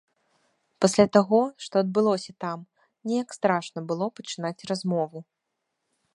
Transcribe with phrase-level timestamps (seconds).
[0.85, 2.59] Пасля таго, што адбылося там,
[3.11, 5.19] неяк страшна было пачынаць размову.